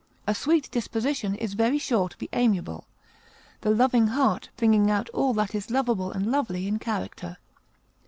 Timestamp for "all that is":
5.11-5.69